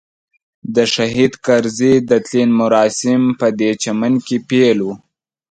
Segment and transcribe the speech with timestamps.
[0.75, 4.93] د شهید کرزي د تلین مراسم پدې چمن کې پیل وو.